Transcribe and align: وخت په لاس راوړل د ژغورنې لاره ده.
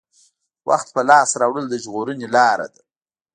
وخت 0.69 0.87
په 0.95 1.01
لاس 1.09 1.29
راوړل 1.41 1.65
د 1.69 1.75
ژغورنې 1.83 2.27
لاره 2.35 2.67
ده. 2.73 2.81